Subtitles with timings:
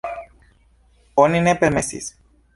[1.25, 2.11] Oni ne permesis.